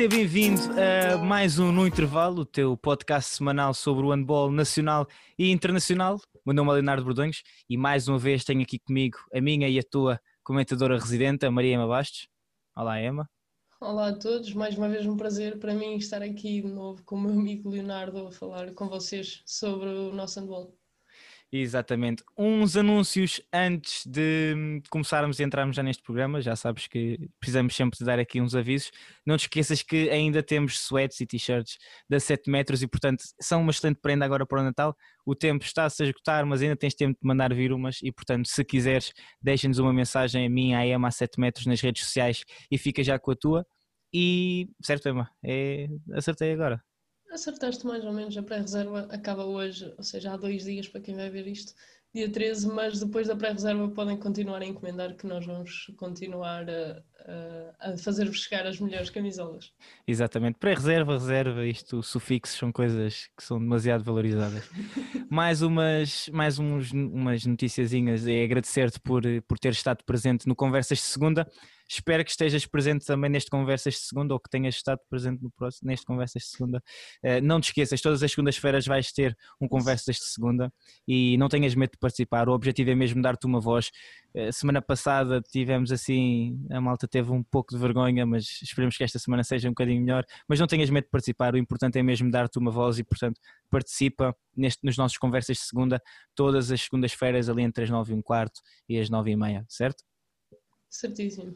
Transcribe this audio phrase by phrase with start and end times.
[0.00, 5.06] Seja bem-vindo a mais um No Intervalo, o teu podcast semanal sobre o handball nacional
[5.38, 6.18] e internacional.
[6.46, 9.78] Meu nome é Leonardo Bordões e mais uma vez tenho aqui comigo a minha e
[9.78, 12.28] a tua comentadora residente, a Maria Ema Bastos.
[12.74, 13.28] Olá, Emma.
[13.78, 17.16] Olá a todos, mais uma vez um prazer para mim estar aqui de novo com
[17.16, 20.79] o meu amigo Leonardo a falar com vocês sobre o nosso handball.
[21.52, 22.22] Exatamente.
[22.38, 26.40] Uns anúncios antes de começarmos a entrarmos já neste programa.
[26.40, 28.92] Já sabes que precisamos sempre de dar aqui uns avisos.
[29.26, 31.76] Não te esqueças que ainda temos sweats e t-shirts
[32.08, 34.96] da 7 metros e, portanto, são uma excelente prenda agora para o Natal.
[35.26, 38.46] O tempo está-se a esgotar, mas ainda tens tempo de mandar vir umas e, portanto,
[38.46, 39.12] se quiseres,
[39.42, 43.02] deixa-nos uma mensagem a mim, a Emma, a 7 metros nas redes sociais e fica
[43.02, 43.66] já com a tua.
[44.14, 45.88] E, certo, Emma, é...
[46.14, 46.80] acertei agora.
[47.30, 51.14] Acertaste mais ou menos, a pré-reserva acaba hoje, ou seja, há dois dias para quem
[51.14, 51.74] vai ver isto,
[52.12, 57.02] dia 13, mas depois da pré-reserva podem continuar a encomendar que nós vamos continuar a,
[57.80, 59.72] a, fazer-vos chegar as melhores camisolas.
[60.06, 64.68] Exatamente, pré-reserva, reserva, isto, sufixos são coisas que são demasiado valorizadas.
[65.30, 70.98] mais umas, mais uns, umas noticiazinhas é agradecer-te por, por ter estado presente no Conversas
[70.98, 71.46] de Segunda.
[71.92, 75.50] Espero que estejas presente também neste Conversas de Segunda ou que tenhas estado presente no
[75.50, 76.80] próximo, neste Conversas de Segunda.
[77.20, 80.72] Uh, não te esqueças, todas as segundas-feiras vais ter um Conversas de Segunda
[81.06, 82.48] e não tenhas medo de participar.
[82.48, 83.90] O objetivo é mesmo dar-te uma voz.
[84.32, 89.04] Uh, semana passada tivemos assim, a malta teve um pouco de vergonha, mas esperemos que
[89.04, 90.24] esta semana seja um bocadinho melhor.
[90.48, 93.40] Mas não tenhas medo de participar, o importante é mesmo dar-te uma voz e, portanto,
[93.68, 96.00] participa neste, nos nossos Conversas de Segunda
[96.34, 99.64] todas as segundas-feiras ali entre as nove e um quarto e as nove e meia,
[99.68, 100.04] certo?
[100.88, 101.54] Certíssimo.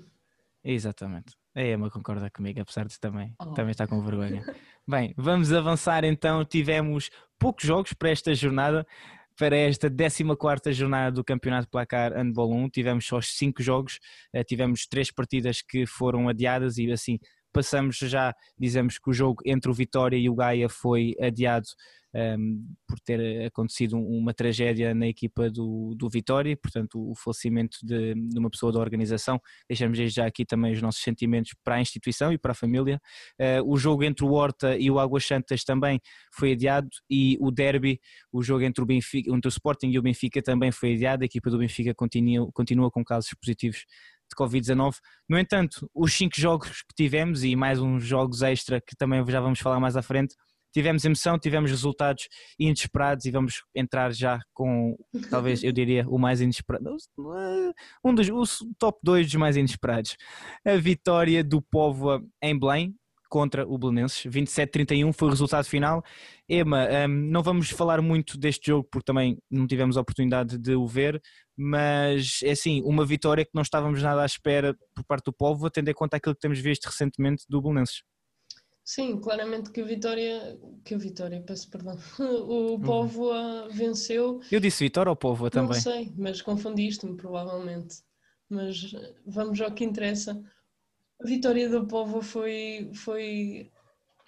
[0.63, 1.37] Exatamente.
[1.55, 3.53] A Emma concorda comigo, apesar de também, oh.
[3.53, 4.45] também estar com vergonha.
[4.89, 6.45] Bem, vamos avançar então.
[6.45, 8.87] Tivemos poucos jogos para esta jornada,
[9.37, 12.71] para esta 14 jornada do Campeonato Placar Handball 1.
[12.71, 13.99] Tivemos só 5 jogos,
[14.33, 17.19] eh, tivemos 3 partidas que foram adiadas e assim
[17.55, 21.69] passamos já, dizemos que o jogo entre o Vitória e o Gaia foi adiado
[22.15, 28.15] um, por ter acontecido uma tragédia na equipa do, do Vitória, portanto o falecimento de,
[28.15, 32.33] de, uma pessoa da organização, deixamos já aqui também os nossos sentimentos para a instituição
[32.33, 33.01] e para a família.
[33.41, 36.01] Uh, o jogo entre o Horta e o Águas Santas também
[36.33, 38.01] foi adiado e o derby,
[38.33, 41.27] o jogo entre o, Benfica, entre o Sporting e o Benfica também foi adiado, a
[41.27, 43.85] equipa do Benfica continua, continua com casos positivos
[44.35, 44.97] de Covid-19.
[45.29, 49.41] No entanto, os cinco jogos que tivemos e mais uns jogos extra que também já
[49.41, 50.35] vamos falar mais à frente,
[50.73, 52.29] tivemos emoção, tivemos resultados
[52.59, 54.97] inesperados e vamos entrar já com,
[55.31, 56.97] talvez eu diria, o mais inesperado,
[58.05, 60.17] um dos os top 2 dos mais inesperados.
[60.67, 62.95] A vitória do Povo em Belém
[63.35, 66.05] contra o Belenenses, 27-31 foi o resultado final.
[66.49, 70.77] Ema, um, não vamos falar muito deste jogo porque também não tivemos a oportunidade de
[70.77, 71.21] o ver,
[71.57, 75.69] mas é assim, uma vitória que não estávamos nada à espera por parte do Povo,
[75.69, 78.05] tendo em conta aquilo que temos visto recentemente do Belenenses.
[78.85, 81.99] Sim, claramente que a Vitória, que a Vitória, peço perdão,
[82.47, 83.69] o povo uhum.
[83.69, 84.39] venceu.
[84.49, 85.71] Eu disse Vitória ou povo também?
[85.71, 87.97] Não sei, mas confundiste-me provavelmente.
[88.49, 88.93] Mas
[89.27, 90.41] vamos ao que interessa.
[91.25, 93.73] A vitória do povo foi, foi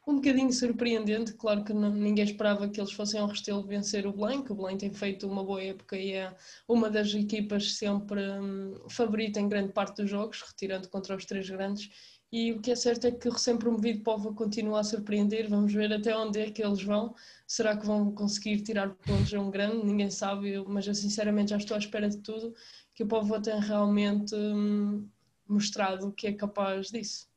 [0.08, 1.34] um bocadinho surpreendente.
[1.34, 4.78] Claro que não, ninguém esperava que eles fossem ao Restelo vencer o Belém, o Belém
[4.78, 6.34] tem feito uma boa época e é
[6.66, 11.50] uma das equipas sempre hum, favorita em grande parte dos jogos, retirando contra os três
[11.50, 11.90] grandes
[12.32, 15.48] e o que é certo é que o recém-promovido Povo continua a surpreender.
[15.48, 17.14] Vamos ver até onde é que eles vão.
[17.46, 19.84] Será que vão conseguir tirar pontos a um grande?
[19.84, 22.54] Ninguém sabe, mas eu sinceramente já estou à espera de tudo
[22.94, 25.08] que o Povo tenha realmente hum,
[25.48, 27.28] mostrado que é capaz disso.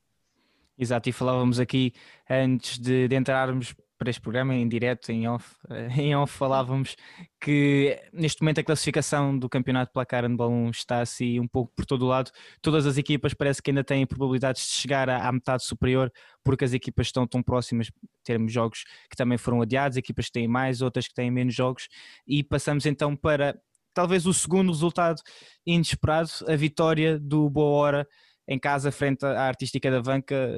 [0.78, 1.94] Exato, e falávamos aqui
[2.30, 5.58] antes de, de entrarmos para este programa em direto, em off,
[6.00, 6.96] em off falávamos
[7.40, 11.86] que neste momento a classificação do campeonato placar handball 1 está assim um pouco por
[11.86, 12.32] todo o lado.
[12.62, 16.10] Todas as equipas parece que ainda têm probabilidades de chegar à, à metade superior,
[16.46, 17.92] porque as equipas estão tão próximas,
[18.24, 21.90] termos jogos que também foram adiados, equipas que têm mais, outras que têm menos jogos,
[22.26, 23.60] e passamos então para
[24.00, 25.22] talvez o segundo resultado
[25.68, 28.08] inesperado, a vitória do Boa Hora
[28.48, 30.56] em casa frente à Artística da Vanca,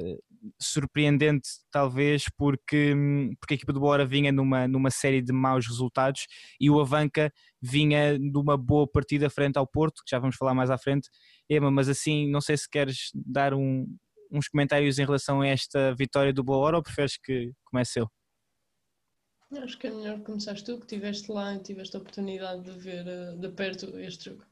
[0.60, 2.94] surpreendente talvez porque,
[3.40, 6.28] porque a equipa do Bora vinha numa, numa série de maus resultados
[6.60, 10.54] e o Avanca vinha de uma boa partida frente ao Porto, que já vamos falar
[10.54, 11.08] mais à frente.
[11.50, 13.84] Ema, mas assim, não sei se queres dar um,
[14.30, 18.21] uns comentários em relação a esta vitória do Boa Hora ou preferes que comece eu?
[19.60, 23.06] Acho que é melhor começares tu, que estiveste lá e tiveste a oportunidade de ver
[23.06, 24.44] eh, de perto este jogo.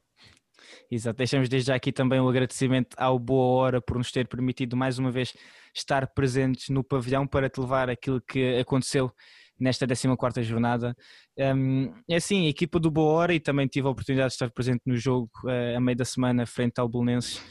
[0.90, 4.76] Exato, deixamos desde já aqui também o agradecimento ao Boa Hora por nos ter permitido
[4.76, 5.34] mais uma vez
[5.74, 9.10] estar presentes no pavilhão para te levar aquilo que aconteceu
[9.58, 10.96] nesta 14 jornada.
[11.38, 14.50] Um, é assim, a equipa do Boa Hora, e também tive a oportunidade de estar
[14.50, 17.42] presente no jogo uh, a meio da semana frente ao Bolonenses.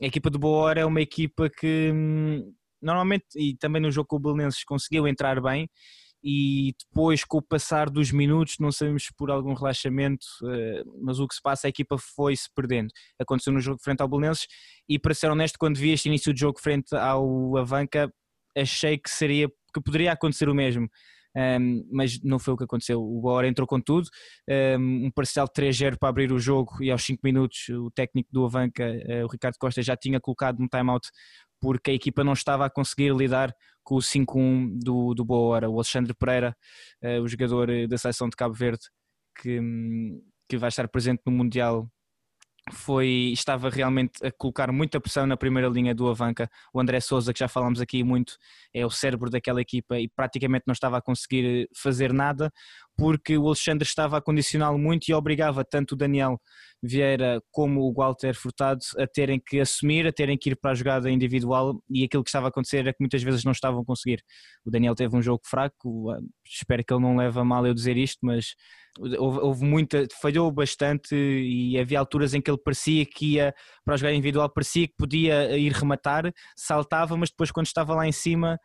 [0.00, 4.08] A equipa do Boa Hora é uma equipa que, hum, normalmente, e também no jogo
[4.08, 5.68] com o Belenenses, conseguiu entrar bem
[6.22, 11.26] e depois com o passar dos minutos, não sabemos por algum relaxamento, eh, mas o
[11.26, 12.90] que se passa, a equipa foi-se perdendo.
[13.18, 14.46] Aconteceu no jogo frente ao Belenenses
[14.88, 18.12] e para ser honesto, quando vi este início de jogo frente ao Avanca,
[18.56, 20.88] achei que seria, que poderia acontecer o mesmo.
[21.36, 23.00] Um, mas não foi o que aconteceu.
[23.00, 24.08] O Bora entrou com tudo,
[24.78, 28.44] um, parcial de 3-0 para abrir o jogo e aos 5 minutos o técnico do
[28.44, 31.08] Avanca, uh, o Ricardo Costa, já tinha colocado um timeout
[31.60, 35.70] porque a equipa não estava a conseguir lidar com o 5-1 do, do Boa Hora.
[35.70, 36.56] O Alexandre Pereira,
[37.02, 38.82] uh, o jogador eh, da seleção de Cabo Verde,
[39.40, 41.88] que, hum, que vai estar presente no Mundial
[42.72, 46.48] foi estava realmente a colocar muita pressão na primeira linha do Avanca.
[46.72, 48.36] O André Souza, que já falamos aqui muito,
[48.72, 52.52] é o cérebro daquela equipa e praticamente não estava a conseguir fazer nada
[53.00, 56.38] porque o Alexandre estava a condicioná-lo muito e obrigava tanto o Daniel
[56.82, 60.74] Vieira como o Walter Furtado a terem que assumir, a terem que ir para a
[60.74, 63.84] jogada individual e aquilo que estava a acontecer era que muitas vezes não estavam a
[63.84, 64.22] conseguir.
[64.66, 66.08] O Daniel teve um jogo fraco,
[66.44, 68.54] espero que ele não leve a mal eu dizer isto, mas
[68.98, 73.94] houve, houve muita, falhou bastante e havia alturas em que ele parecia que ia para
[73.94, 78.12] a jogada individual, parecia que podia ir rematar, saltava, mas depois quando estava lá em
[78.12, 78.58] cima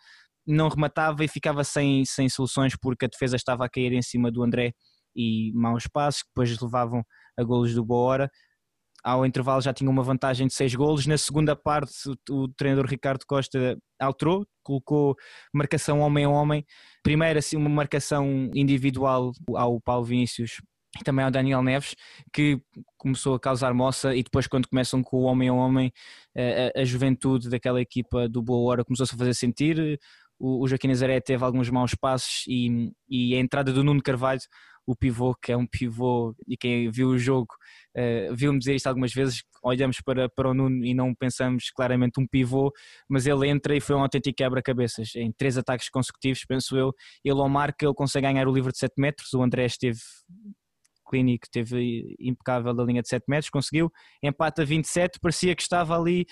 [0.45, 4.31] não rematava e ficava sem, sem soluções porque a defesa estava a cair em cima
[4.31, 4.73] do André
[5.15, 7.03] e maus passos que depois levavam
[7.37, 8.31] a golos do Boa Hora.
[9.03, 11.05] Ao intervalo já tinha uma vantagem de 6 golos.
[11.05, 11.93] Na segunda parte,
[12.29, 15.15] o, o treinador Ricardo Costa alterou, colocou
[15.53, 16.65] marcação homem a homem.
[17.03, 20.59] Primeiro, assim, uma marcação individual ao Paulo Vinícius
[20.99, 21.95] e também ao Daniel Neves,
[22.33, 22.59] que
[22.97, 25.91] começou a causar moça, e depois, quando começam com o homem a homem,
[26.75, 29.99] a, a juventude daquela equipa do Boa Hora começou-se a fazer sentir.
[30.39, 34.41] O, o Joaquim Nazaré teve alguns maus passos e, e a entrada do Nuno Carvalho
[34.85, 37.47] o pivô, que é um pivô, e quem viu o jogo
[37.97, 42.19] uh, viu-me dizer isto algumas vezes, olhamos para, para o Nuno e não pensamos claramente
[42.19, 42.71] um pivô,
[43.09, 46.93] mas ele entra e foi um autêntico quebra-cabeças, em três ataques consecutivos, penso eu,
[47.23, 49.99] ele ao marca, ele consegue ganhar o livro de 7 metros, o André esteve
[51.09, 53.91] clínico, teve impecável da linha de 7 metros, conseguiu,
[54.21, 56.25] empata 27, parecia que estava ali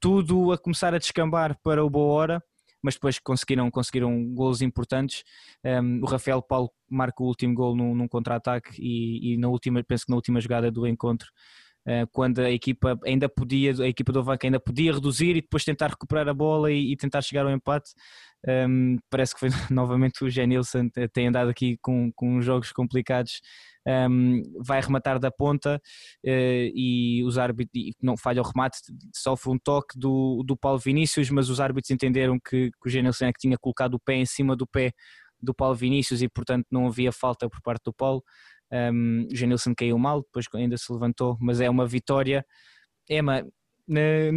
[0.00, 2.42] tudo a começar a descambar para o Boa Hora,
[2.82, 5.22] mas depois conseguiram, conseguiram golos importantes.
[5.64, 9.82] Um, o Rafael Paulo marca o último gol num, num contra-ataque e, e, na última,
[9.84, 11.30] penso que na última jogada do encontro,
[12.12, 15.88] quando a equipa ainda podia, a equipa do Vaca ainda podia reduzir e depois tentar
[15.88, 17.90] recuperar a bola e, e tentar chegar ao empate.
[18.46, 23.40] Um, parece que foi novamente o Genilson tem andado aqui com, com jogos complicados
[23.86, 28.78] um, vai rematar da ponta uh, e os árbitros não falha o remate,
[29.14, 33.26] sofre um toque do, do Paulo Vinícius, mas os árbitros entenderam que, que o Genilson
[33.26, 34.92] é que tinha colocado o pé em cima do pé
[35.42, 38.22] do Paulo Vinícius e portanto não havia falta por parte do Paulo.
[38.72, 42.44] Um, Genilson caiu mal, depois ainda se levantou, mas é uma vitória.
[43.10, 43.44] Uma,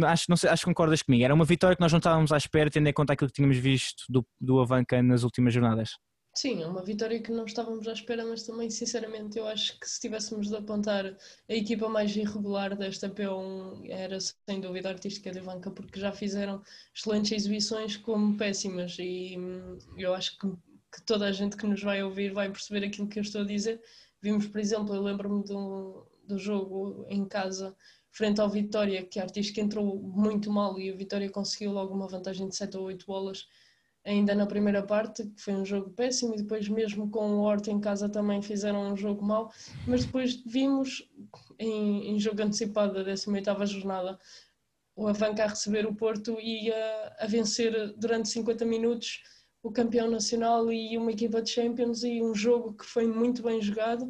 [0.08, 1.24] acho, não sei, acho que concordas comigo.
[1.24, 3.56] Era uma vitória que nós não estávamos à espera, tendo em conta aquilo que tínhamos
[3.56, 5.92] visto do, do Avanca nas últimas jornadas.
[6.36, 9.88] Sim, é uma vitória que não estávamos à espera, mas também, sinceramente, eu acho que
[9.88, 11.06] se tivéssemos de apontar
[11.48, 16.10] a equipa mais irregular desta P1 era sem dúvida a Artística de Ivanka, porque já
[16.10, 16.60] fizeram
[16.92, 20.48] excelentes exibições como péssimas e hum, eu acho que,
[20.92, 23.46] que, toda a gente que nos vai ouvir vai perceber aquilo que eu estou a
[23.46, 23.80] dizer.
[24.24, 27.76] Vimos, por exemplo, eu lembro-me do, do jogo em casa
[28.10, 32.08] frente ao Vitória, que a Artística entrou muito mal e o Vitória conseguiu logo uma
[32.08, 33.46] vantagem de 7 ou 8 bolas
[34.02, 37.70] ainda na primeira parte, que foi um jogo péssimo, e depois mesmo com o Horta
[37.70, 39.52] em casa também fizeram um jogo mau,
[39.86, 41.06] mas depois vimos
[41.58, 44.18] em, em jogo antecipado da 18ª jornada
[44.96, 49.22] o Avanca a receber o Porto e a, a, vencer durante 50 minutos
[49.64, 53.60] o campeão nacional e uma equipa de Champions e um jogo que foi muito bem
[53.62, 54.08] jogado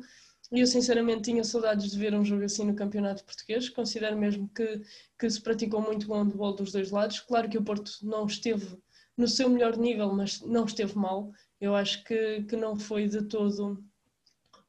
[0.52, 4.48] e eu sinceramente tinha saudades de ver um jogo assim no campeonato português, considero mesmo
[4.54, 4.82] que,
[5.18, 8.76] que se praticou muito bom handball dos dois lados, claro que o Porto não esteve
[9.16, 11.32] no seu melhor nível, mas não esteve mal.
[11.60, 13.82] Eu acho que, que não foi de todo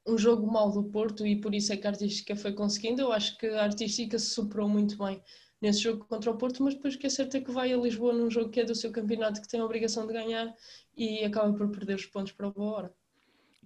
[0.08, 3.02] um jogo mau do Porto e por isso é que a Artística foi conseguindo.
[3.02, 5.22] Eu acho que a Artística se superou muito bem
[5.66, 8.14] nesse jogo contra o Porto, mas depois que é certo é que vai a Lisboa
[8.14, 10.54] num jogo que é do seu campeonato que tem a obrigação de ganhar
[10.96, 12.96] e acaba por perder os pontos para a boa hora.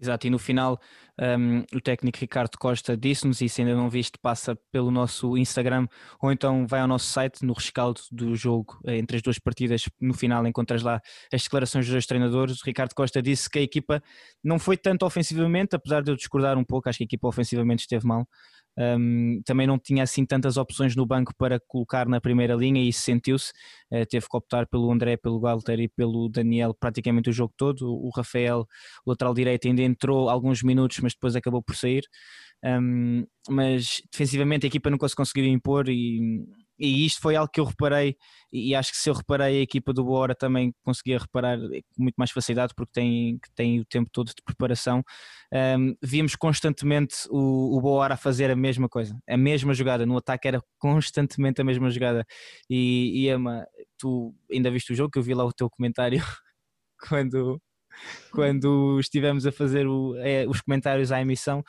[0.01, 0.79] Exato, e no final
[1.21, 5.85] um, o técnico Ricardo Costa disse-nos, e se ainda não viste, passa pelo nosso Instagram
[6.21, 9.83] ou então vai ao nosso site no rescaldo do jogo eh, entre as duas partidas.
[9.99, 11.01] No final encontras lá
[11.33, 12.61] as declarações dos dois treinadores.
[12.61, 14.01] O Ricardo Costa disse que a equipa
[14.41, 17.81] não foi tanto ofensivamente, apesar de eu discordar um pouco, acho que a equipa ofensivamente
[17.81, 18.25] esteve mal.
[18.77, 22.89] Um, também não tinha assim tantas opções no banco para colocar na primeira linha e
[22.89, 23.51] isso sentiu-se.
[23.91, 27.91] Uh, teve que optar pelo André, pelo Walter e pelo Daniel praticamente o jogo todo.
[27.91, 28.65] O Rafael,
[29.05, 32.03] lateral direito, ainda entrou alguns minutos, mas depois acabou por sair.
[32.63, 36.45] Um, mas defensivamente a equipa nunca se conseguiu impor e,
[36.79, 38.15] e isto foi algo que eu reparei,
[38.51, 42.03] e acho que se eu reparei, a equipa do Boa Hora também conseguia reparar com
[42.03, 45.03] muito mais facilidade, porque tem, tem o tempo todo de preparação.
[45.53, 50.05] Um, víamos constantemente o, o Boa Hora a fazer a mesma coisa, a mesma jogada,
[50.05, 52.25] no ataque era constantemente a mesma jogada.
[52.69, 53.65] E, e Emma,
[53.97, 56.19] tu ainda viste o jogo, que eu vi lá o teu comentário
[57.09, 57.61] quando,
[58.31, 61.63] quando estivemos a fazer o, é, os comentários à emissão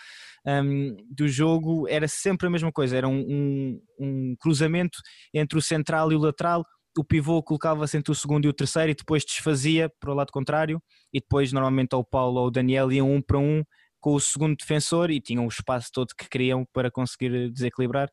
[0.47, 4.99] um, do jogo, era sempre a mesma coisa, era um, um, um cruzamento
[5.35, 6.65] entre o central e o lateral,
[6.99, 10.33] o pivô colocava-se entre o segundo e o terceiro e depois desfazia para o lado
[10.33, 13.63] contrário e depois normalmente ou o Paulo ou o Daniel iam um para um
[14.01, 18.11] com o segundo defensor e tinham o espaço todo que queriam para conseguir desequilibrar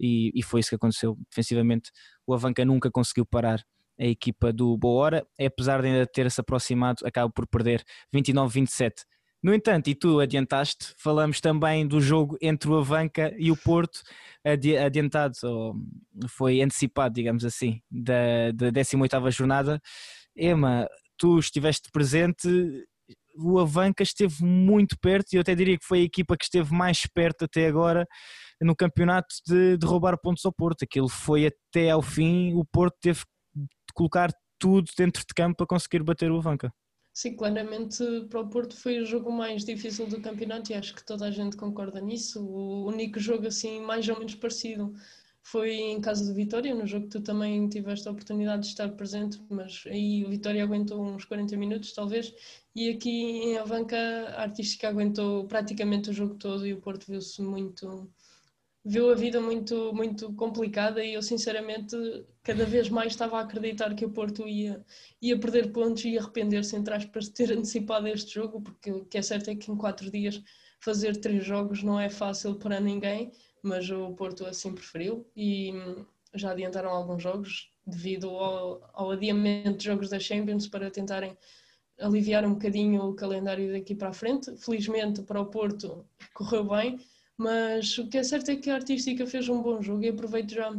[0.00, 1.16] e, e foi isso que aconteceu.
[1.30, 1.90] Defensivamente
[2.26, 3.62] o Avanca nunca conseguiu parar
[3.98, 7.82] a equipa do Boa Hora, apesar de ainda ter se aproximado, acaba por perder
[8.14, 8.92] 29-27.
[9.42, 14.02] No entanto, e tu adiantaste, falamos também do jogo entre o Avanca e o Porto,
[14.84, 15.34] adiantado,
[16.28, 19.80] foi antecipado, digamos assim, da, da 18ª jornada.
[20.34, 22.48] Ema, tu estiveste presente,
[23.36, 26.74] o Avanca esteve muito perto, e eu até diria que foi a equipa que esteve
[26.74, 28.06] mais perto até agora
[28.60, 30.82] no campeonato de, de roubar pontos ao Porto.
[30.82, 33.20] Aquilo foi até ao fim, o Porto teve
[33.94, 36.72] colocar tudo dentro de campo para conseguir bater o Avanca.
[37.12, 41.04] Sim, claramente para o Porto foi o jogo mais difícil do campeonato e acho que
[41.04, 42.44] toda a gente concorda nisso.
[42.44, 44.94] O único jogo assim mais ou menos parecido
[45.42, 48.88] foi em casa do Vitória, no jogo que tu também tiveste a oportunidade de estar
[48.90, 52.34] presente, mas aí o Vitória aguentou uns 40 minutos talvez,
[52.74, 53.96] e aqui em Avanca
[54.36, 58.10] a Artística aguentou praticamente o jogo todo e o Porto viu-se muito
[58.88, 61.96] viu a vida muito, muito complicada e eu sinceramente
[62.44, 64.80] cada vez mais estava a acreditar que o Porto ia,
[65.20, 69.22] ia perder pontos e arrepender-se entre aspas ter antecipado este jogo, porque o que é
[69.22, 70.40] certo é que em quatro dias
[70.78, 75.72] fazer três jogos não é fácil para ninguém, mas o Porto assim preferiu e
[76.32, 81.36] já adiantaram alguns jogos devido ao, ao adiamento de jogos da Champions para tentarem
[81.98, 84.56] aliviar um bocadinho o calendário daqui para a frente.
[84.58, 87.00] Felizmente para o Porto correu bem,
[87.36, 90.52] mas o que é certo é que a Artística fez um bom jogo e aproveito
[90.54, 90.72] já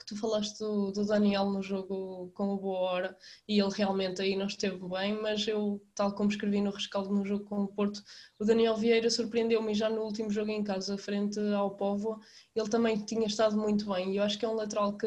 [0.00, 4.22] que tu falaste do, do, Daniel no jogo com o Boa Hora e ele realmente
[4.22, 7.68] aí não esteve bem, mas eu, tal como escrevi no rescaldo no jogo com o
[7.68, 8.02] Porto,
[8.38, 12.18] o Daniel Vieira surpreendeu-me já no último jogo em casa, frente ao Povo,
[12.56, 15.06] ele também tinha estado muito bem e eu acho que é um lateral que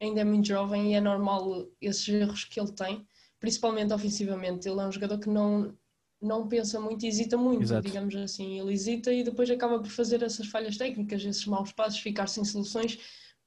[0.00, 3.06] ainda é muito jovem e é normal esses erros que ele tem,
[3.38, 4.68] principalmente ofensivamente.
[4.68, 5.76] Ele é um jogador que não,
[6.20, 7.86] não pensa muito, hesita muito, Exato.
[7.86, 8.60] digamos assim.
[8.60, 12.44] Ele hesita e depois acaba por fazer essas falhas técnicas, esses maus passos, ficar sem
[12.44, 12.98] soluções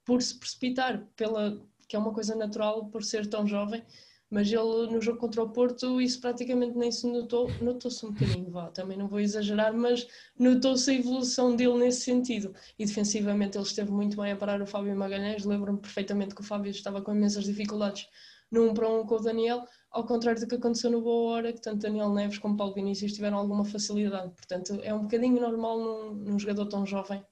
[0.04, 3.84] por se precipitar, pela, que é uma coisa natural por ser tão jovem.
[4.30, 8.50] Mas ele no jogo contra o Porto, isso praticamente nem se notou, notou-se um bocadinho,
[8.50, 10.08] vá, também não vou exagerar, mas
[10.40, 12.52] notou-se a evolução dele nesse sentido.
[12.80, 16.44] E defensivamente ele esteve muito bem a parar o Fábio Magalhães, lembro-me perfeitamente que o
[16.44, 18.08] Fábio estava com imensas dificuldades
[18.52, 21.62] 1 para 1 com o Daniel, ao contrário do que aconteceu no Boa Hora, que
[21.62, 24.32] tanto Daniel Neves como Paulo Vinícius tiveram alguma facilidade.
[24.32, 27.24] Portanto, é um bocadinho normal num, num jogador tão jovem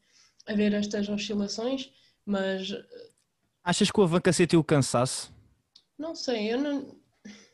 [0.47, 1.91] haver estas oscilações,
[2.25, 2.71] mas.
[2.71, 2.85] Eh,
[3.63, 5.33] Achas que o Avanca sentiu cansaço?
[5.97, 7.01] Não sei, eu não.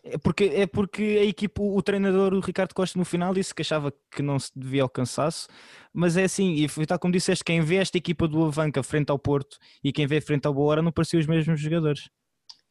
[0.03, 3.61] É porque, é porque a equipe, o treinador, o Ricardo Costa, no final disse que
[3.61, 5.47] achava que não se devia ao cansaço,
[5.93, 9.09] mas é assim, e foi tal como disseste, quem vê esta equipa do Avanca frente
[9.09, 12.09] ao Porto e quem vê frente ao Boa Hora não pareciam os mesmos jogadores.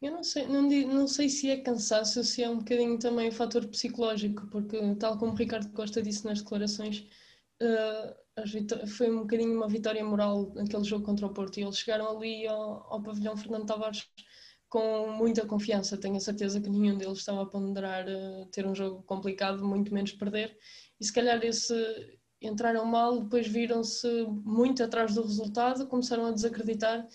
[0.00, 3.31] Eu não sei, não, não sei se é cansaço ou se é um bocadinho também
[3.31, 7.07] fator psicológico, porque tal como o Ricardo Costa disse nas declarações,
[7.62, 12.17] uh, foi um bocadinho uma vitória moral naquele jogo contra o Porto e eles chegaram
[12.17, 14.07] ali ao, ao pavilhão Fernando Tavares
[14.69, 15.97] com muita confiança.
[15.97, 19.93] Tenho a certeza que nenhum deles estava a ponderar uh, ter um jogo complicado, muito
[19.95, 20.59] menos perder.
[21.00, 21.75] E se calhar esse
[22.43, 24.07] entraram mal, depois viram-se
[24.45, 27.07] muito atrás do resultado, começaram a desacreditar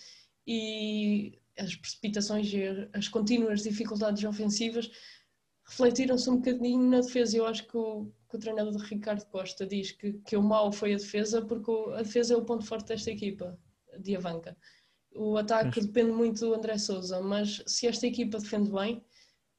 [0.47, 4.89] e as precipitações e as contínuas dificuldades ofensivas
[5.67, 7.37] refletiram-se um bocadinho na defesa.
[7.37, 10.71] Eu acho que o, que o treinador de Ricardo Costa diz que, que o mal
[10.71, 13.57] foi a defesa, porque a defesa é o ponto forte desta equipa
[13.99, 14.57] de Avanca.
[15.13, 15.85] O ataque mas...
[15.85, 19.03] depende muito do André Souza, mas se esta equipa defende bem,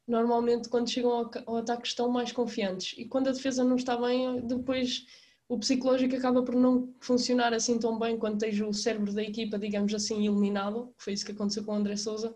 [0.06, 2.94] normalmente quando chegam ao, ao ataque estão mais confiantes.
[2.98, 5.06] E quando a defesa não está bem, depois
[5.52, 9.58] o psicológico acaba por não funcionar assim tão bem quando tens o cérebro da equipa,
[9.58, 12.34] digamos assim, eliminado, que foi isso que aconteceu com o André Souza,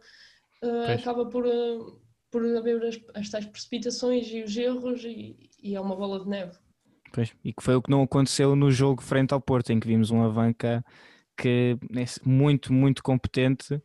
[0.62, 1.98] uh, acaba por, uh,
[2.30, 6.28] por haver as, as tais precipitações e os erros e, e, é uma bola de
[6.28, 6.52] neve.
[7.10, 9.88] Pois, e que foi o que não aconteceu no jogo frente ao Porto, em que
[9.88, 10.84] vimos um Avanca
[11.38, 13.80] que é muito, muito competente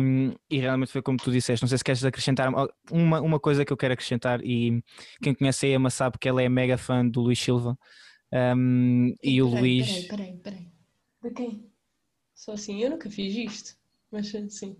[0.00, 1.62] um, e realmente foi como tu disseste.
[1.62, 2.52] Não sei se queres acrescentar
[2.90, 4.82] uma, uma coisa que eu quero acrescentar e
[5.22, 7.76] quem conhece a Emma sabe que ela é mega fã do Luís Silva
[8.32, 10.06] um, e, e o Luís.
[10.06, 10.72] Peraí, peraí, peraí.
[11.22, 11.70] De quem?
[12.34, 13.76] Só assim, eu nunca fiz isto.
[14.10, 14.76] mas sim,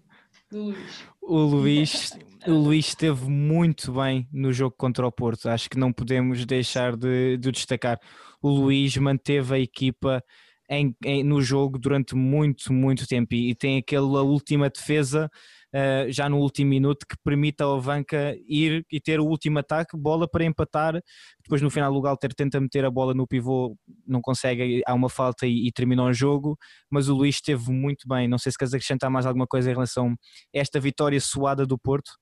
[0.50, 1.04] do Luís.
[1.21, 5.92] O Luís, o Luís esteve muito bem no jogo contra o Porto, acho que não
[5.92, 8.00] podemos deixar de, de destacar.
[8.42, 10.25] O Luís manteve a equipa
[10.70, 15.28] em, em, no jogo durante muito, muito tempo e, e tem aquela última defesa
[15.74, 19.96] uh, já no último minuto que permite ao Avanca ir e ter o último ataque,
[19.96, 21.00] bola para empatar.
[21.42, 25.08] Depois no final o Galter tenta meter a bola no pivô, não consegue, há uma
[25.08, 26.56] falta e, e terminou o jogo.
[26.88, 28.28] Mas o Luís esteve muito bem.
[28.28, 31.76] Não sei se queres acrescentar mais alguma coisa em relação a esta vitória suada do
[31.76, 32.12] Porto.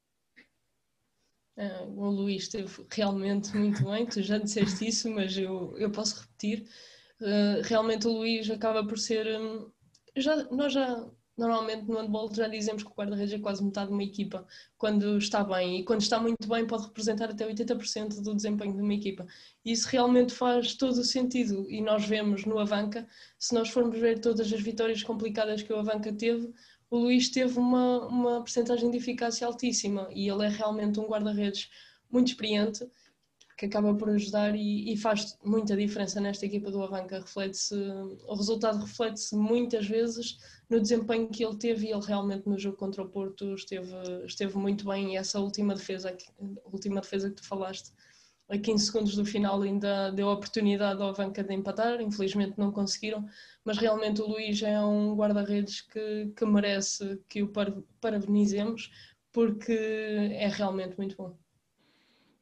[1.59, 6.21] Uh, o Luís esteve realmente muito bem, tu já disseste isso, mas eu, eu posso
[6.21, 6.65] repetir.
[7.21, 9.27] Uh, realmente o Luís acaba por ser.
[9.41, 9.71] Um,
[10.17, 11.05] já, nós já
[11.39, 14.45] normalmente no handball já dizemos que o guarda-redes é quase metade de uma equipa
[14.77, 18.83] quando está bem e quando está muito bem pode representar até 80% do desempenho de
[18.83, 19.25] uma equipa.
[19.65, 23.07] E isso realmente faz todo o sentido e nós vemos no Avanca,
[23.39, 26.53] se nós formos ver todas as vitórias complicadas que o Avanca teve,
[26.91, 31.71] o Luís teve uma, uma percentagem de eficácia altíssima e ele é realmente um guarda-redes
[32.11, 32.85] muito experiente
[33.59, 37.19] que acaba por ajudar e, e, faz muita diferença nesta equipa do Avanca.
[37.19, 40.39] Reflete-se, o resultado reflete-se muitas vezes
[40.71, 43.91] no desempenho que ele teve e ele realmente no jogo contra o Porto esteve,
[44.25, 46.17] esteve muito bem e essa última defesa,
[46.73, 47.91] última defesa que tu falaste,
[48.49, 52.71] a 15 segundos do final ainda deu a oportunidade ao Avanca de empatar, infelizmente não
[52.71, 53.29] conseguiram,
[53.65, 57.53] mas realmente o Luís é um guarda-redes que, que merece que o
[58.01, 58.91] parabenizemos
[59.33, 61.37] porque é realmente muito bom.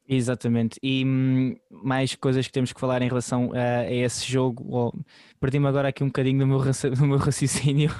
[0.09, 4.65] Exatamente, e hum, mais coisas que temos que falar em relação a, a esse jogo.
[4.69, 4.93] Oh,
[5.37, 6.59] Perdi-me agora aqui um bocadinho do meu,
[6.95, 7.93] do meu raciocínio,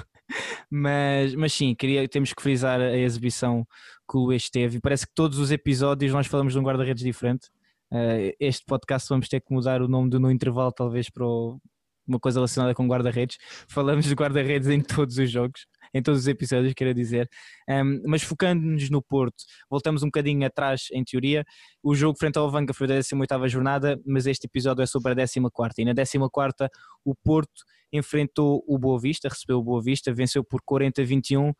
[0.70, 3.66] mas, mas sim, queria, temos que frisar a exibição
[4.10, 4.80] que o Luís teve.
[4.80, 7.48] Parece que todos os episódios nós falamos de um guarda-redes diferente.
[7.92, 11.60] Uh, este podcast vamos ter que mudar o nome do no intervalo, talvez para o,
[12.06, 13.36] uma coisa relacionada com guarda-redes.
[13.68, 15.66] Falamos de guarda-redes em todos os jogos
[15.98, 17.28] em todos os episódios, quero dizer.
[17.68, 21.44] Um, mas focando-nos no Porto, voltamos um bocadinho atrás em teoria.
[21.82, 25.14] O jogo frente ao Vanga foi da 18 jornada, mas este episódio é sobre a
[25.14, 25.42] 14.
[25.78, 26.70] E na 14
[27.04, 31.52] o Porto enfrentou o Boa Vista, recebeu o Boa Vista, venceu por 40-21.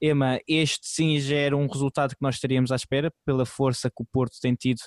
[0.00, 4.02] Ema, este sim já era um resultado que nós estaríamos à espera, pela força que
[4.02, 4.80] o Porto tem tido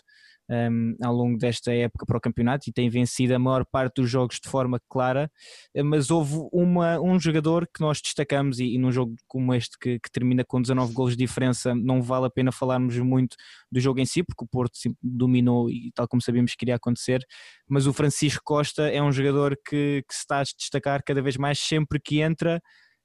[0.50, 4.10] um, ao longo desta época para o campeonato e tem vencido a maior parte dos
[4.10, 5.30] jogos de forma clara,
[5.74, 9.78] eh, mas houve uma, um jogador que nós destacamos e, e num jogo como este
[9.78, 13.36] que, que, termina com 19 golos de diferença não vale a pena falarmos muito
[13.72, 17.20] do jogo em si, porque o Porto dominou e tal como sabíamos que iria acontecer,
[17.68, 21.38] mas o Francisco Costa é um jogador que, que se está a destacar cada vez
[21.38, 22.62] mais sempre que entra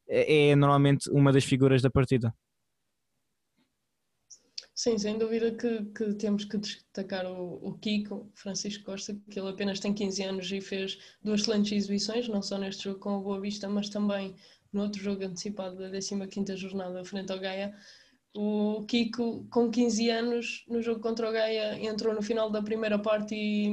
[0.09, 2.33] é, é normalmente uma das figuras da partida.
[4.83, 9.49] Sim, sem dúvida que, que temos que destacar o, o, Kiko, Francisco Costa, que ele
[9.49, 13.21] apenas tem 15 anos e fez duas excelentes exibições, não só neste jogo com o
[13.21, 14.35] Boa Vista, mas também
[14.73, 17.73] no outro jogo antecipado da 15ª jornada frente ao Gaia.
[18.35, 22.99] O Kiko, com 15 anos, no jogo contra o Gaia, entrou no final da primeira
[22.99, 23.71] parte e,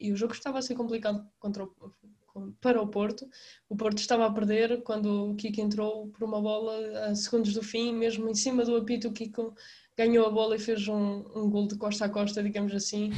[0.00, 1.70] e o jogo estava a ser complicado contra o,
[2.62, 3.28] para o Porto.
[3.68, 7.62] O Porto estava a perder quando o Kiko entrou por uma bola a segundos do
[7.62, 9.54] fim, mesmo em cima do apito, o Kiko
[9.96, 13.10] ganhou a bola e fez um, um gol de costa a costa, digamos assim,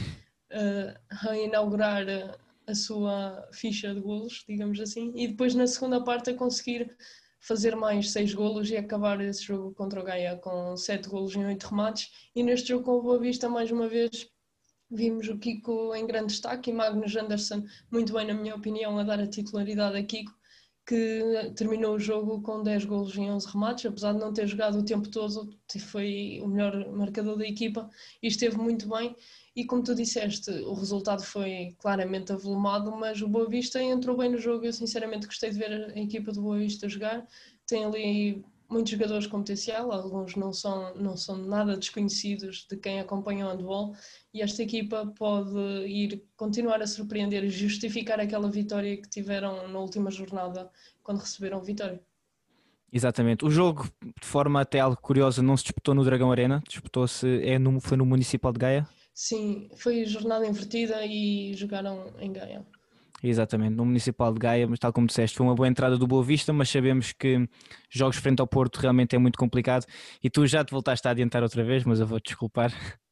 [0.50, 6.02] uh, a inaugurar a, a sua ficha de golos, digamos assim, e depois na segunda
[6.02, 6.96] parte a conseguir
[7.40, 11.44] fazer mais seis golos e acabar esse jogo contra o Gaia com sete golos em
[11.44, 12.11] oito remates.
[12.37, 14.28] E neste jogo com o Boa Vista, mais uma vez,
[14.88, 19.02] vimos o Kiko em grande destaque e Magnus Anderson, muito bem, na minha opinião, a
[19.02, 20.32] dar a titularidade a Kiko
[20.86, 24.78] que terminou o jogo com 10 golos em 11 remates, apesar de não ter jogado
[24.78, 27.88] o tempo todo, foi o melhor marcador da equipa
[28.22, 29.14] e esteve muito bem.
[29.54, 34.30] E como tu disseste, o resultado foi claramente avolumado, mas o Boa Vista entrou bem
[34.30, 34.64] no jogo.
[34.64, 37.26] Eu sinceramente gostei de ver a equipa do Boa Vista jogar.
[37.66, 43.00] Tem ali muitos jogadores com potencial, alguns não são, não são nada desconhecidos de quem
[43.00, 43.94] acompanha o handball
[44.32, 49.78] e esta equipa pode ir continuar a surpreender e justificar aquela vitória que tiveram na
[49.78, 50.70] última jornada
[51.02, 52.00] quando receberam vitória.
[52.92, 53.44] Exatamente.
[53.44, 53.88] O jogo,
[54.20, 57.96] de forma até algo curiosa, não se disputou no Dragão Arena, disputou-se, é no, foi
[57.96, 58.88] no Municipal de Gaia?
[59.14, 62.66] Sim, foi jornada invertida e jogaram em Gaia.
[63.22, 66.24] Exatamente, no Municipal de Gaia, mas tal como disseste, foi uma boa entrada do Boa
[66.24, 67.48] Vista, mas sabemos que
[67.88, 69.87] jogos frente ao Porto realmente é muito complicado
[70.22, 72.72] e tu já te voltaste a adiantar outra vez, mas eu vou-te desculpar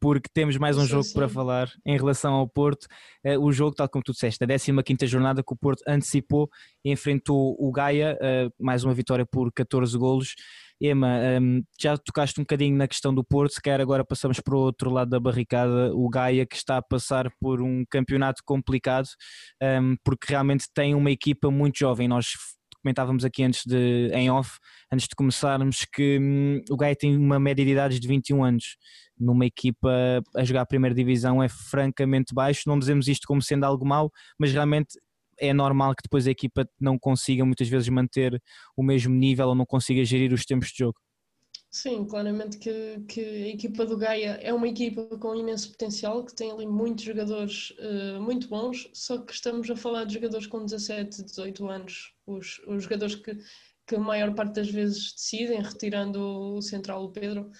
[0.00, 1.14] porque temos mais um sim, jogo sim.
[1.14, 2.86] para falar em relação ao Porto.
[3.24, 6.48] Uh, o jogo, tal como tu disseste, da 15 jornada que o Porto antecipou
[6.84, 10.34] e enfrentou o Gaia, uh, mais uma vitória por 14 golos.
[10.80, 14.54] Ema, um, já tocaste um bocadinho na questão do Porto, se quer agora passamos para
[14.54, 19.06] o outro lado da barricada, o Gaia que está a passar por um campeonato complicado,
[19.62, 22.08] um, porque realmente tem uma equipa muito jovem.
[22.08, 22.28] Nós
[22.82, 24.58] comentávamos aqui antes de, em off,
[24.90, 28.76] antes de começarmos, que hum, o Gaia tem uma média de idades de 21 anos.
[29.18, 33.64] Numa equipa a jogar a primeira divisão é francamente baixo, não dizemos isto como sendo
[33.64, 34.98] algo mau, mas realmente
[35.40, 38.40] é normal que depois a equipa não consiga muitas vezes manter
[38.76, 40.98] o mesmo nível ou não consiga gerir os tempos de jogo.
[41.72, 46.34] Sim, claramente que, que a equipa do Gaia é uma equipa com imenso potencial, que
[46.34, 50.64] tem ali muitos jogadores uh, muito bons, só que estamos a falar de jogadores com
[50.64, 53.38] 17, 18 anos, os, os jogadores que,
[53.86, 57.52] que a maior parte das vezes decidem, retirando o central, o Pedro,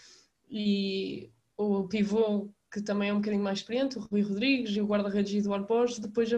[0.51, 4.87] e o pivô, que também é um bocadinho mais experiente, o Rui Rodrigues, e o
[4.87, 6.29] guarda-redes Eduardo Borges, depois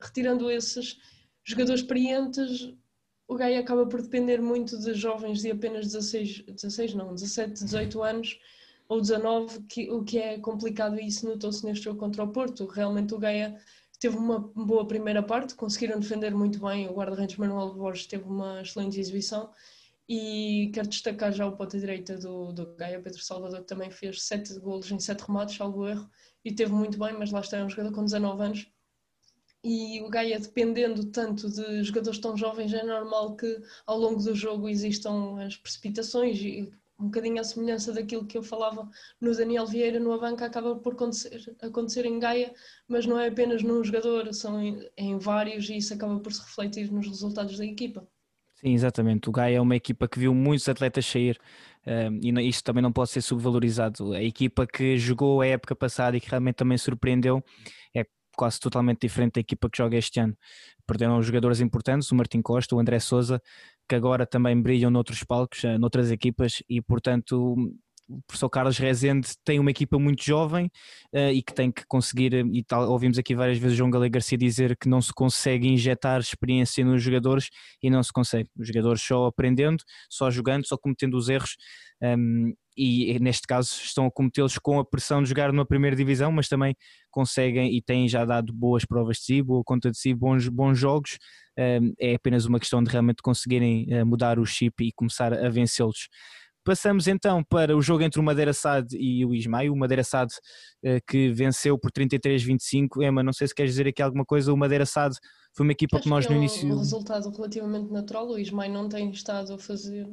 [0.00, 0.98] retirando esses
[1.44, 2.74] jogadores experientes,
[3.26, 8.02] o Gaia acaba por depender muito de jovens de apenas 16, 16 não, 17, 18
[8.02, 8.38] anos
[8.88, 12.66] ou 19, que, o que é complicado e isso notou-se neste jogo contra o Porto.
[12.66, 13.60] Realmente o Gaia
[14.00, 18.62] teve uma boa primeira parte, conseguiram defender muito bem, o guarda-redes Manuel Borges teve uma
[18.62, 19.50] excelente exibição
[20.08, 24.22] e quero destacar já o ponta direita do, do Gaia, Pedro Salvador, que também fez
[24.22, 26.08] 7 golos em 7 remates, salvo erro,
[26.42, 28.66] e teve muito bem, mas lá está, é um jogador com 19 anos
[29.62, 34.34] e o Gaia dependendo tanto de jogadores tão jovens é normal que ao longo do
[34.34, 38.88] jogo existam as precipitações e um bocadinho a semelhança daquilo que eu falava
[39.20, 42.52] no Daniel Vieira no Avanca acaba por acontecer, acontecer em Gaia,
[42.88, 46.40] mas não é apenas num jogador, são em, em vários e isso acaba por se
[46.40, 48.06] refletir nos resultados da equipa.
[48.56, 49.28] Sim, exatamente.
[49.28, 51.38] O Gaia é uma equipa que viu muitos atletas sair
[51.86, 54.12] um, e isto também não pode ser subvalorizado.
[54.12, 57.40] A equipa que jogou a época passada e que realmente também surpreendeu
[57.94, 58.04] é
[58.38, 60.36] quase totalmente diferente da equipa que joga este ano.
[60.86, 63.42] Perderam jogadores importantes, o Martim Costa, o André Souza,
[63.88, 67.56] que agora também brilham noutros palcos, eh, noutras equipas, e portanto
[68.08, 70.70] o professor Carlos Rezende tem uma equipa muito jovem
[71.12, 74.38] uh, e que tem que conseguir, e tal, ouvimos aqui várias vezes João Galego Garcia
[74.38, 77.50] dizer que não se consegue injetar experiência nos jogadores
[77.82, 78.48] e não se consegue.
[78.58, 81.56] Os jogadores só aprendendo, só jogando, só cometendo os erros
[82.02, 86.30] um, e neste caso estão a cometê-los com a pressão de jogar numa primeira divisão,
[86.30, 86.76] mas também
[87.10, 90.78] conseguem e têm já dado boas provas de si, boa conta de si, bons, bons
[90.78, 91.18] jogos.
[91.56, 96.08] É apenas uma questão de realmente conseguirem uh, mudar o chip e começar a vencê-los.
[96.64, 99.72] Passamos então para o jogo entre o Madeira Sad e o Ismael.
[99.72, 100.30] O Madeira Sad
[100.84, 103.02] uh, que venceu por 33-25.
[103.02, 104.52] Emma, não sei se queres dizer aqui alguma coisa.
[104.52, 105.16] O Madeira Sad
[105.56, 106.68] foi uma equipa Acho que nós que no é um, início.
[106.68, 108.28] um resultado relativamente natural.
[108.28, 110.06] O Ismael não tem estado a fazer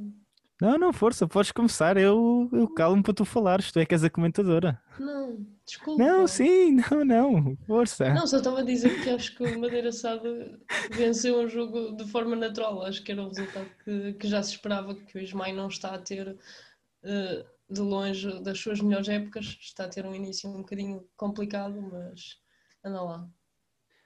[0.62, 1.98] não, não, força, podes começar.
[1.98, 3.72] Eu, eu calo-me para tu falares.
[3.72, 4.82] Tu é que és a comentadora.
[4.98, 6.02] Não, desculpa.
[6.02, 8.14] Não, sim, não, não, força.
[8.14, 10.60] Não, só estava a dizer que acho que o Madeira Sado
[10.92, 12.84] venceu um jogo de forma natural.
[12.84, 15.94] Acho que era o resultado que, que já se esperava, que o Ismael não está
[15.94, 19.58] a ter uh, de longe das suas melhores épocas.
[19.60, 22.38] Está a ter um início um bocadinho complicado, mas
[22.82, 23.30] anda lá.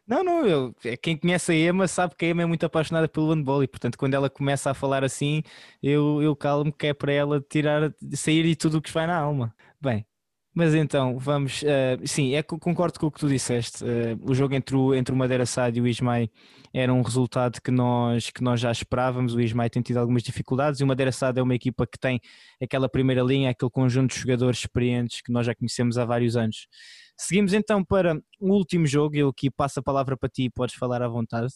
[0.09, 3.07] Não, não, eu, é, quem conhece a Emma sabe que a Emma é muito apaixonada
[3.07, 5.43] pelo handball e, portanto, quando ela começa a falar assim,
[5.83, 9.15] eu, eu calmo que é para ela tirar, sair e tudo o que vai na
[9.15, 9.53] alma.
[9.79, 10.03] Bem,
[10.51, 11.61] mas então, vamos.
[11.61, 13.83] Uh, sim, é, concordo com o que tu disseste.
[13.83, 16.27] Uh, o jogo entre o, entre o Madeira Sade e o Ismael
[16.73, 19.35] era um resultado que nós, que nós já esperávamos.
[19.35, 22.19] O Ismael tem tido algumas dificuldades e o Madeira Sade é uma equipa que tem
[22.59, 26.67] aquela primeira linha, aquele conjunto de jogadores experientes que nós já conhecemos há vários anos.
[27.21, 29.13] Seguimos então para o último jogo.
[29.13, 31.51] Eu aqui passo a palavra para ti, podes falar à vontade,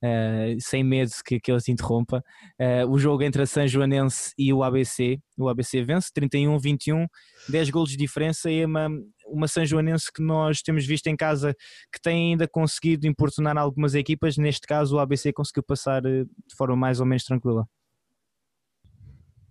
[0.00, 2.22] uh, sem medo que, que ele se interrompa.
[2.56, 5.18] Uh, o jogo entre a São Joanense e o ABC.
[5.36, 7.08] O ABC vence 31-21,
[7.48, 8.48] 10 golos de diferença.
[8.48, 8.88] E é uma,
[9.26, 11.52] uma São Joanense que nós temos visto em casa
[11.92, 14.36] que tem ainda conseguido importunar algumas equipas.
[14.36, 17.66] Neste caso, o ABC conseguiu passar eh, de forma mais ou menos tranquila.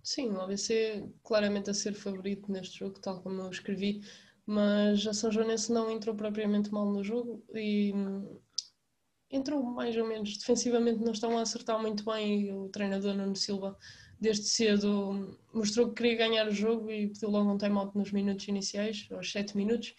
[0.02, 4.00] Sim, o ABC claramente a ser favorito neste jogo, tal como eu escrevi
[4.48, 8.40] mas a São Joanense não entrou propriamente mal no jogo e hum,
[9.30, 10.38] entrou mais ou menos.
[10.38, 13.76] Defensivamente não estão a acertar muito bem e o treinador Nuno Silva
[14.18, 18.48] desde cedo mostrou que queria ganhar o jogo e pediu logo um time-out nos minutos
[18.48, 19.94] iniciais, aos 7 minutos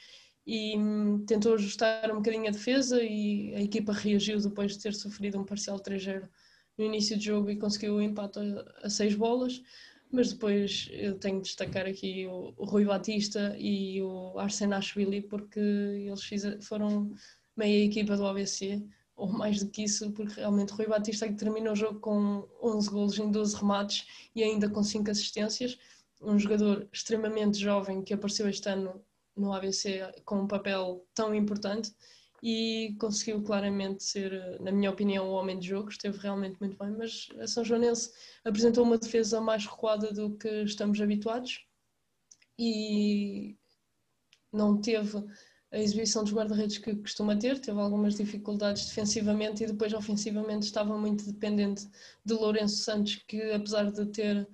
[0.47, 4.95] e hum, tentou ajustar um bocadinho a defesa e a equipa reagiu depois de ter
[4.95, 6.27] sofrido um parcial 3-0
[6.75, 8.39] no início do jogo e conseguiu o empate
[8.81, 9.61] a 6 bolas
[10.11, 15.59] mas depois eu tenho de destacar aqui o, o Rui Batista e o Arsenashvili porque
[15.59, 17.13] eles fizeram, foram
[17.55, 18.83] meia equipa do ABC
[19.15, 22.47] ou mais do que isso, porque realmente Rui Batista é que terminou o jogo com
[22.63, 25.77] 11 golos em 12 remates e ainda com 5 assistências,
[26.21, 29.01] um jogador extremamente jovem que apareceu este ano
[29.35, 31.93] no ABC com um papel tão importante
[32.41, 36.91] e conseguiu claramente ser, na minha opinião, o homem de jogo, esteve realmente muito bem,
[36.91, 38.11] mas a São Joanense
[38.43, 41.65] apresentou uma defesa mais recuada do que estamos habituados
[42.57, 43.57] e
[44.51, 45.23] não teve
[45.71, 50.97] a exibição dos guarda-redes que costuma ter, teve algumas dificuldades defensivamente e depois ofensivamente estava
[50.97, 51.87] muito dependente
[52.25, 54.47] de Lourenço Santos, que apesar de ter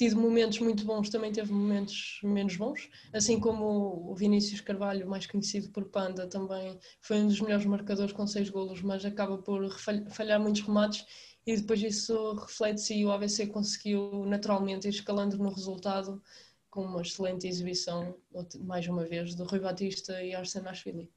[0.00, 5.26] tido momentos muito bons, também teve momentos menos bons, assim como o Vinícius Carvalho, mais
[5.26, 9.78] conhecido por Panda, também foi um dos melhores marcadores com seis golos, mas acaba por
[10.08, 11.04] falhar muitos remates
[11.46, 16.22] e depois isso reflete-se e o AVC conseguiu naturalmente escalando no resultado
[16.70, 18.16] com uma excelente exibição,
[18.58, 21.10] mais uma vez, do Rui Batista e Arsenashvili.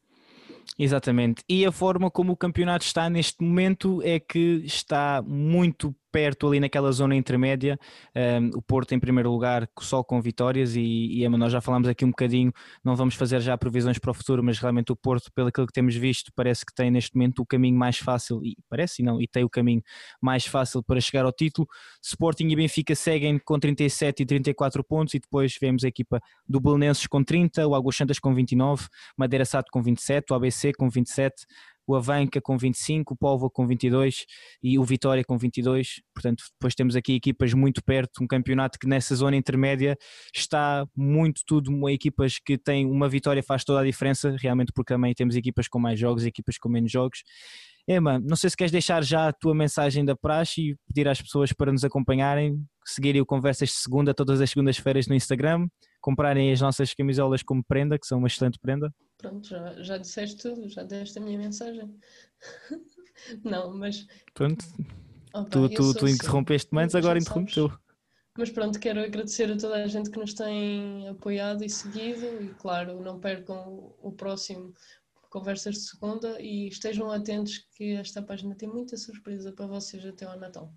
[0.78, 1.41] Exatamente.
[1.48, 6.60] E a forma como o campeonato está neste momento é que está muito perto ali
[6.60, 7.78] naquela zona intermédia.
[8.15, 12.06] Um, o Porto em primeiro lugar só com vitórias e, e nós já falámos aqui
[12.06, 15.52] um bocadinho, não vamos fazer já previsões para o futuro, mas realmente o Porto, pelo
[15.52, 19.19] que temos visto, parece que tem neste momento o caminho mais fácil, e parece não,
[19.19, 19.82] e tem o caminho
[20.21, 21.67] mais fácil para chegar ao título.
[22.02, 26.60] Sporting e Benfica seguem com 37 e 34 pontos e depois vemos a equipa do
[26.60, 28.86] Belenenses com 30, o Águas Santas com 29,
[29.17, 31.45] Madeira Sato com 27, o ABC com 27,
[31.88, 34.26] o Avanca com 25, o Póvoa com 22
[34.62, 36.02] e o Vitória com 22.
[36.13, 39.98] Portanto, depois temos aqui equipas muito perto, um campeonato que nessa zona intermédia
[40.34, 45.13] está muito tudo, equipas que têm uma vitória faz toda a diferença, realmente porque também
[45.13, 47.24] temos equipas com mais jogos e equipas com menos jogos.
[47.86, 51.22] Emma, não sei se queres deixar já a tua mensagem da praxe e pedir às
[51.22, 55.67] pessoas para nos acompanharem, seguirem o Conversas de Segunda todas as segundas-feiras no Instagram,
[56.00, 58.93] comprarem as nossas camisolas como prenda, que são uma excelente prenda.
[59.24, 61.90] Pronto, já, já disseste tudo, já deste a minha mensagem.
[63.42, 64.06] não, mas.
[64.34, 64.66] Pronto.
[65.34, 67.72] Opa, tu, tu, tu interrompeste-me antes, agora interrompeu.
[68.38, 72.50] Mas pronto, quero agradecer a toda a gente que nos tem apoiado e seguido e
[72.56, 74.74] claro, não percam o próximo
[75.30, 80.26] Conversas de Segunda e estejam atentos que esta página tem muita surpresa para vocês até
[80.26, 80.74] ao Natal.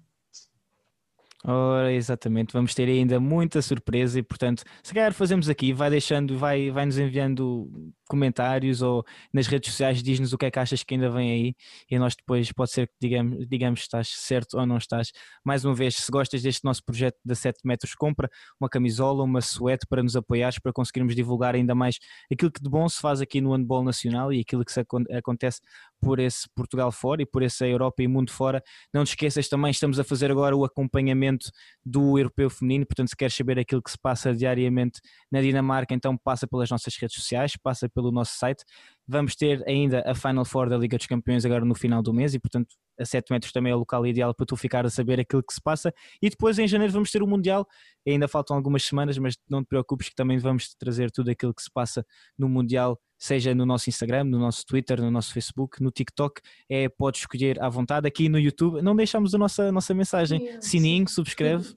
[1.48, 6.36] Ora, exatamente, vamos ter ainda muita surpresa e, portanto, se calhar fazemos aqui, vai deixando,
[6.36, 7.70] vai, vai nos enviando
[8.08, 11.54] comentários ou nas redes sociais diz-nos o que é que achas que ainda vem aí
[11.90, 15.12] e nós depois pode ser que digamos, digamos estás certo ou não estás.
[15.44, 19.40] Mais uma vez, se gostas deste nosso projeto de 7 metros, compra uma camisola, uma
[19.40, 21.98] suete para nos apoiares, para conseguirmos divulgar ainda mais
[22.32, 25.60] aquilo que de bom se faz aqui no handball nacional e aquilo que se acontece
[26.00, 28.62] por esse Portugal fora e por essa Europa e mundo fora.
[28.92, 31.50] Não te esqueças também, estamos a fazer agora o acompanhamento
[31.84, 36.16] do Europeu Feminino, portanto se queres saber aquilo que se passa diariamente na Dinamarca, então
[36.16, 38.62] passa pelas nossas redes sociais, passa pelo nosso site.
[39.08, 42.34] Vamos ter ainda a Final Four da Liga dos Campeões agora no final do mês
[42.34, 42.68] e, portanto,
[43.00, 45.54] a 7 metros também é o local ideal para tu ficar a saber aquilo que
[45.54, 45.92] se passa.
[46.20, 47.66] E depois em janeiro vamos ter o Mundial.
[48.06, 51.62] Ainda faltam algumas semanas, mas não te preocupes que também vamos trazer tudo aquilo que
[51.62, 52.04] se passa
[52.38, 56.42] no Mundial, seja no nosso Instagram, no nosso Twitter, no nosso Facebook, no TikTok.
[56.68, 58.06] É, podes escolher à vontade.
[58.06, 60.60] Aqui no YouTube, não deixamos a nossa, a nossa mensagem.
[60.60, 61.74] Sininho, subscreve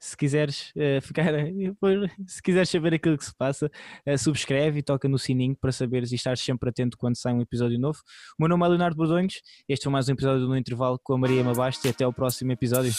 [0.00, 1.32] se quiseres uh, ficar,
[2.26, 3.70] se quiseres saber aquilo que se passa,
[4.06, 7.42] uh, subscreve e toca no sininho para saberes e estares sempre atento quando sai um
[7.42, 7.98] episódio novo.
[8.38, 11.12] O meu nome é Leonardo Bordonhos, este foi mais um episódio do No Intervalo com
[11.12, 12.92] a Maria Mabaste e até ao próximo episódio.